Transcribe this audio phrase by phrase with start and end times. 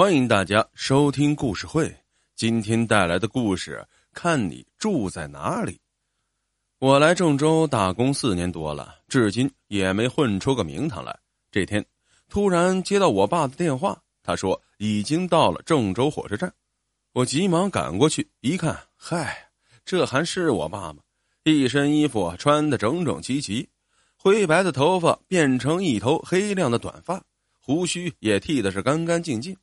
[0.00, 1.94] 欢迎大家收听故事会。
[2.34, 5.78] 今天带来的故事，看你住在哪里。
[6.78, 11.14] 我来郑州打工四年多了，至今也没混出个名堂来。
[11.50, 11.84] 这天，
[12.30, 16.50] 突然接到我爸的电话，他说已经到了郑州火车站。
[17.12, 19.50] 我急忙赶过去，一看，嗨，
[19.84, 21.02] 这还是我爸吗？
[21.44, 23.68] 一身衣服穿得整整齐齐，
[24.16, 27.22] 灰白的头发变成一头黑亮的短发，
[27.60, 29.54] 胡须也剃的是干干净净。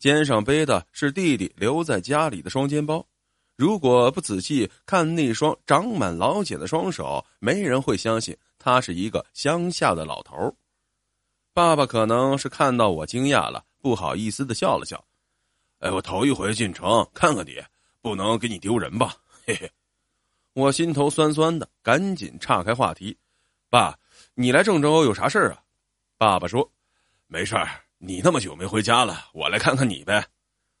[0.00, 3.06] 肩上背的是弟弟留在家里的双肩包，
[3.54, 10.56] 如果不仔细看那双长满老茧的双手，没人会相信他是一个乡下的老头。
[11.52, 15.04] 爸爸可能是看到我惊讶了，不好意思的笑了笑
[15.80, 17.62] ：“哎，我头一回进城看看你，
[18.00, 19.14] 不能给你丢人吧？”
[19.46, 19.70] 嘿嘿，
[20.54, 23.14] 我心头酸酸的，赶紧岔开话题
[23.68, 23.98] ：“爸，
[24.32, 25.60] 你来郑州有啥事儿啊？”
[26.16, 26.72] 爸爸说
[27.28, 27.68] ：“没事儿。”
[28.02, 30.24] 你那么久没回家了，我来看看你呗。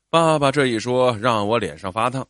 [0.08, 2.26] 爸爸这一说，让我脸上发烫。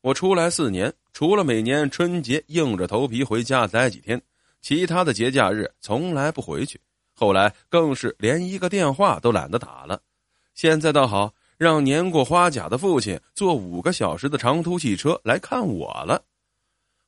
[0.00, 4.20] 我出来四年，除了每年春节硬着头皮回家待几天，
[4.60, 6.80] 其他的节假日从来不回去。
[7.14, 10.00] 后来更是连一个电话都懒得打了。
[10.52, 16.20] 现在倒好，让年过花甲的父亲坐五个小时的长途汽车来看我了。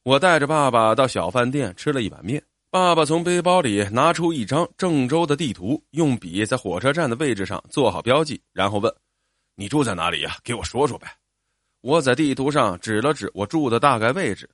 [0.05, 2.41] 我带着爸爸到小饭店吃了一碗面。
[2.79, 8.95] 爸爸从背包里拿出一张郑州的地图，用笔在火车站的位置上做好标记，然后问
[9.57, 10.37] ：“你住在哪里呀？
[10.45, 11.11] 给我说说呗。”
[11.81, 14.47] 我在地图上指了指我住的大概位置。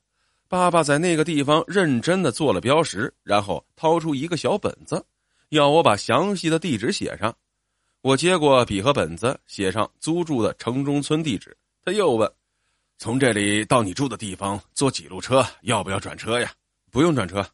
[0.48, 5.04] 爸爸在那个地方认真的做了标识，然后掏出一个小本子，
[5.48, 7.34] 要我把详细的地址写上。
[8.02, 11.56] 我接过笔和本子，写上租住的城中村地址。
[11.84, 12.32] 他又问
[12.98, 15.44] ：“从这里到你住的地方坐几路车？
[15.62, 16.52] 要不要转车呀
[16.92, 17.44] ？”“不用转车。”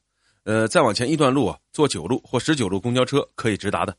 [0.45, 3.97] 呃，再往前一段路啊，坐九路或十九路公交车可以直达的。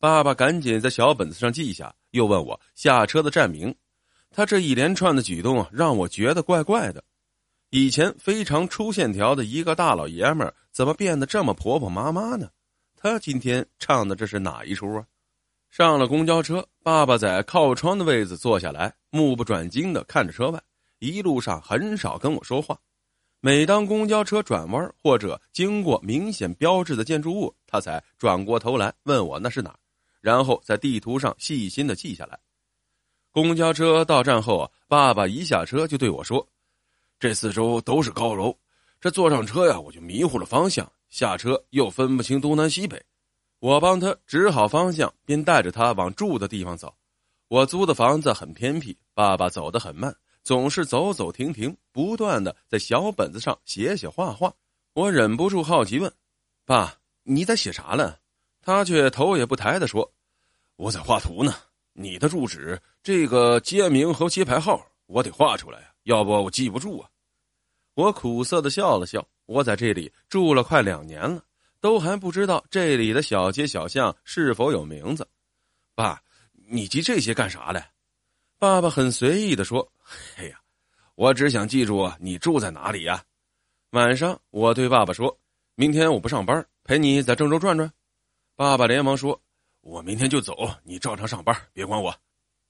[0.00, 3.74] 爸爸赶紧在小本子上记下，又问我下车的站名。
[4.30, 7.02] 他这一连串的举动啊让我觉得怪怪的。
[7.70, 12.48] 以前非常粗线条的一个大老爷们，怎么变得这么婆婆妈妈呢？
[12.96, 15.04] 他今天唱的这是哪一出啊？
[15.70, 20.62] 上了公交车，爸爸在靠窗的位子坐下来，目不转睛的看着车外，
[20.98, 22.78] 一路上很少跟我说话。
[23.40, 29.78] 每当公交车转弯或者经过明显标志的建筑物，他才转过头来问我那是哪儿，
[30.20, 32.38] 然后在地图上细心的记下来。
[33.30, 36.44] 公交车到站后，爸爸一下车就对我说
[37.20, 38.56] ：“这四周都是高楼，
[39.00, 43.00] 这坐上车呀，我就迷糊了方向，下车又分不清东南西北。”
[43.60, 46.92] 我帮他指好方向，便带着他往住的地方走。
[47.48, 50.14] 我租的房子很偏僻，爸爸走得很慢。
[50.48, 54.50] 总是走走停停，不断的在小本子上写写画画。
[54.94, 56.10] 我忍不住好奇问
[56.64, 58.16] ：“爸，你在写啥呢？”
[58.64, 60.10] 他却头也不抬的说
[60.76, 61.54] ：“我在画图呢。
[61.92, 67.10] 你的住址，这个街名和街牌号，我得画出来呀，要不我记不住啊。”
[67.92, 69.22] 我苦涩的笑了笑。
[69.44, 71.42] 我在这里住了快两年了，
[71.78, 75.28] 都还不知道这里的小街小巷是否有名字。
[75.94, 76.22] 爸，
[76.70, 77.84] 你记这些干啥嘞？
[78.60, 79.88] 爸爸很随意的说
[80.36, 80.58] ：“哎呀，
[81.14, 83.22] 我只想记住你住在哪里呀。”
[83.90, 85.38] 晚上，我对爸爸说
[85.76, 87.88] ：“明天我不上班，陪你在郑州转转。”
[88.56, 89.40] 爸爸连忙说
[89.80, 92.12] ：“我明天就走，你照常上班，别管我。”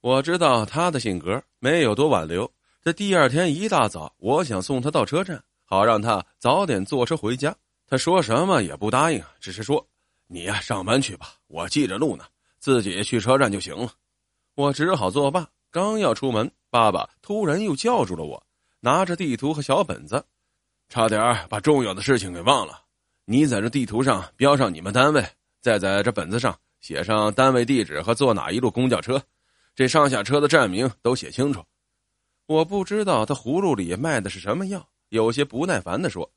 [0.03, 2.51] 我知道他的性格，没有多挽留。
[2.83, 7.57] 这第二天一大早，我想送他到车站，好让他早点坐车回家。
[7.87, 9.85] 他说什么也不答应，只是说
[10.29, 12.27] ：“你呀，上班去吧，我记着路呢，
[12.59, 13.91] 自己去车站就行了。”
[14.55, 15.49] 我只好作罢。
[15.79, 18.45] 刚要出门，爸爸突然又叫住了我，
[18.81, 20.25] 拿着地图和小本子，
[20.89, 22.83] 差点把重要的事情给忘了。
[23.27, 25.25] 你在这地图上标上你们单位，
[25.61, 29.23] 再在这本子上写上单位地址和坐哪一路公交车，
[29.77, 31.65] 这上下车的站名都写清楚。
[32.47, 36.29] 我不知道他葫芦里卖的是什么药，有些不耐烦的说：“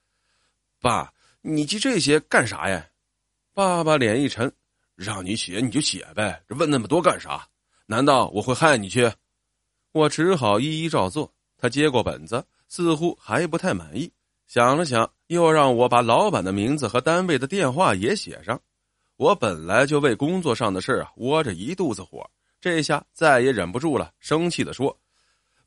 [0.80, 2.86] 爸，你记这些干啥呀？”
[3.56, 4.54] 爸爸脸一沉
[4.94, 7.44] ：“让你写你就写呗，这问那么多干啥？
[7.88, 9.12] 难道我会害你去？”
[9.92, 11.32] 我只好一一照做。
[11.58, 14.12] 他接过本子，似乎还不太满意，
[14.48, 18.60] 想了想，又让我把老板的名字和单位的电话也写上。
[19.18, 22.28] 我本来就为工作上的事啊窝着一肚子火，
[22.60, 24.98] 这下再也忍不住了，生气的说：“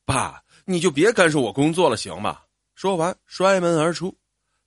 [0.05, 2.41] 爸，你就别干涉我工作了，行吗？”
[2.75, 4.13] 说完，摔门而出。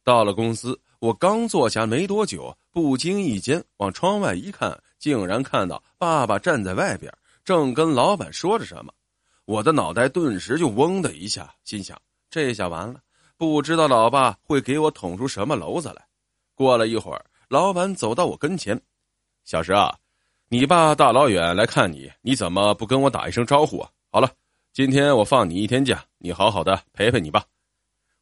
[0.01, 7.13] 到了公司，我刚坐下没多久，不经意间往窗外一看，竟然看到爸爸站在外边，
[7.43, 8.93] 正跟老板说着什么。
[9.47, 11.97] 我的脑袋顿时就嗡的一下，心想：
[12.29, 12.99] 这下完了，
[13.37, 16.05] 不知道老爸会给我捅出什么娄子来。
[16.53, 18.77] 过了一会儿，老板走到我跟前
[19.47, 19.97] ：“小石啊，
[20.49, 23.89] 你爸大老远来看你，你怎么不跟我打一声招呼啊？
[24.11, 24.29] 好了，
[24.73, 27.41] 今天我放你一天假，你好好的陪陪你爸。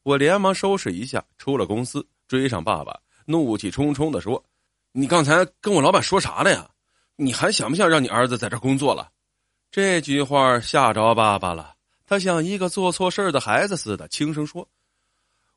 [0.04, 2.96] 我连忙收拾一下，出了公司，追上爸爸，
[3.26, 4.46] 怒气冲冲的说
[4.94, 6.70] ：“你刚才跟我老板说啥了呀？
[7.16, 9.10] 你还想不想让你儿子在这工作了？”
[9.72, 11.76] 这句话吓着爸爸了，
[12.06, 14.68] 他像一个做错事的孩子似的，轻声说：“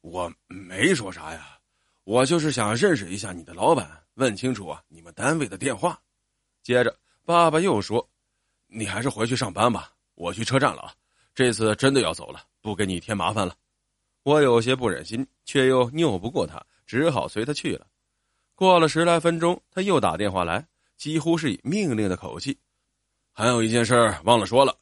[0.02, 1.58] 我没说啥呀，
[2.04, 6.00] 我就是想认识一下你的老板，问清楚啊你们单位的电话。”
[6.62, 8.08] 接着，爸爸又说
[8.66, 10.92] ：“你还是回去上班吧，我去车站了啊。
[11.34, 13.54] 这次真的要走了，不给你添麻烦了。”
[14.24, 17.86] 我有些不忍心，却又拗不过他，只好随他去了。
[18.54, 20.66] 过了十来分钟，他又打电话来，
[20.96, 22.58] 几乎是以命令的口气
[23.38, 24.76] ：“还有一件事忘了说了，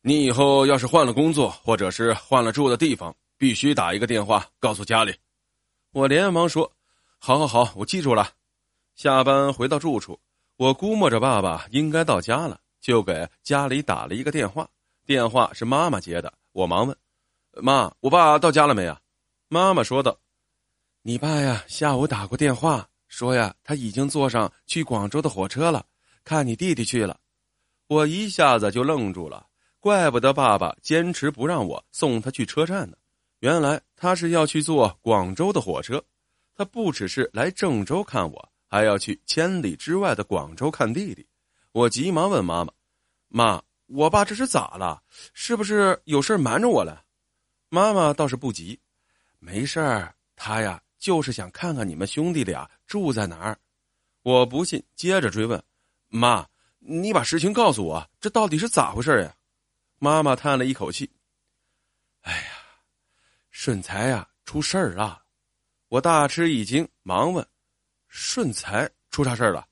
[0.00, 5.14] 你以后要是换了工作，或者是换了住的地方，必须打一个电话告诉家里。”
[5.92, 6.72] 我连忙说
[7.20, 8.32] ：“好好好，我记住了。”
[8.96, 10.18] 下班回到住处。
[10.56, 14.66] 我估摸着爸爸应该到家了，就给家里打了一个电话。
[15.04, 16.96] 电话是妈妈接的，我忙问
[17.60, 18.98] ：“妈，我爸到家了没啊？”
[19.48, 20.18] 妈妈说道
[21.04, 25.84] ：“你爸呀，下午打过电话，说呀，他已经坐上去广州的火车了，
[26.24, 27.14] 看你弟弟去了。”
[27.88, 29.46] 我一下子就愣住了，
[29.80, 32.96] 怪不得爸爸坚持不让我送他去车站呢。
[33.40, 36.02] 原来他是要去坐广州的火车，
[36.54, 38.48] 他不只是来郑州看我。
[38.70, 41.26] 还要去千里之外的广州看弟弟，
[41.72, 42.72] 我急忙问妈妈
[43.28, 45.02] ：“妈，我爸这是咋了？
[45.32, 47.02] 是不是有事瞒着我了？”
[47.70, 48.78] 妈妈倒是不急
[49.40, 53.58] ：“没事儿，他呀就是想看看你们兄弟俩住在哪儿。”
[54.22, 55.62] 我不信，接着追问
[56.08, 56.46] ：“妈，
[56.78, 59.34] 你把实情告诉我，这到底是咋回事呀？”
[59.98, 61.10] 妈妈叹了一口气
[62.22, 62.52] ：“哎呀，
[63.50, 65.22] 顺财呀出事儿了。”
[65.88, 67.46] 我大吃一惊，忙问。
[68.06, 69.66] 顺才出啥事儿了？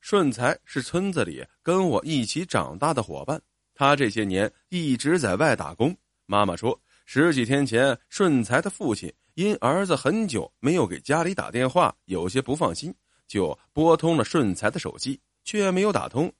[0.00, 3.40] 顺才是村子里跟我一起长大的伙伴，
[3.74, 5.94] 他这些年一直在外打工。
[6.26, 12.94] 妈妈说，十几天前，顺才的父亲因儿子很久没有给家里打电话，有些不放心，
[13.26, 16.30] 就拨通了顺才的手机，却没有打通，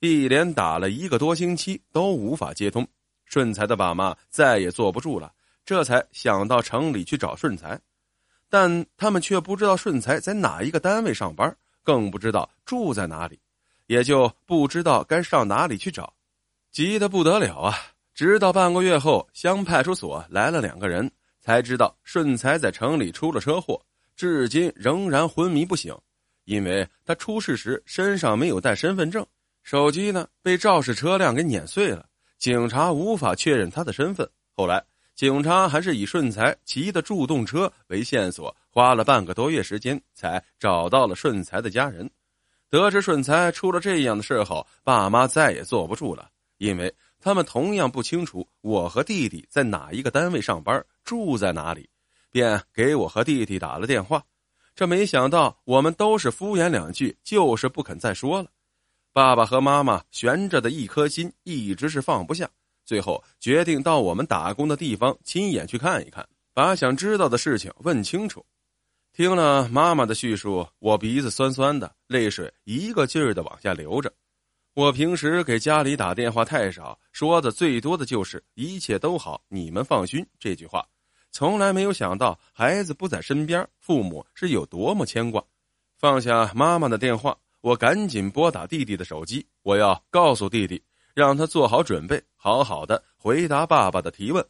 [0.00, 2.86] 一连打了一个多星期都无法接通。
[3.24, 5.32] 顺才的爸妈再也坐不住了，
[5.64, 7.80] 这才想到城里去找顺才。
[8.50, 13.40] 但他们却不知道顺才在哪一个单位上班，更不知道住在哪里，
[13.86, 16.12] 也就不知道该上哪里去找，
[16.70, 17.74] 急得不得了啊！
[18.12, 21.10] 直到半个月后，乡派出所来了两个人，
[21.40, 23.80] 才知道顺才在城里出了车祸，
[24.14, 25.96] 至今仍然昏迷不醒，
[26.48, 29.24] 因为他出事时身上没有带身份证，
[29.62, 32.06] 手机呢被肇事车辆给碾碎了，
[32.38, 34.28] 警察无法确认他的身份。
[34.56, 34.82] 后来。
[35.18, 42.08] 警察还是以顺才骑的助动车为线索，花了半个多月时间才找到了顺才的家人。
[42.70, 51.90] 得知顺才出了这样的事后，爸妈再也坐不住了，因为他们同样不清楚我和弟弟在哪一个单位上班，住在哪里，
[52.30, 54.22] 便给我和弟弟打了电话。
[54.78, 58.48] 这没想到，我们都是敷衍两句，就是不肯再说了。
[59.12, 62.48] 爸爸和妈妈悬着的一颗心一直是放不下。
[62.84, 68.46] 最后决定到我们打工的地方亲眼去看一看，把想知道的事情问清楚。
[69.12, 74.12] 听了妈妈的叙述，我鼻子酸酸的，泪水一个劲儿的往下流着。
[74.74, 80.86] 我平时给家里打电话太少，说的最多的就是“一切都好，你们放心”这句话，
[81.30, 85.42] 从来没有想到孩子不在身边，父母是有多么牵挂。
[85.96, 90.82] 放下妈妈的电话，我赶紧拨打弟弟的手机，我要告诉弟弟。
[91.14, 94.44] 让他做好准备，好好的回答爸爸的提问。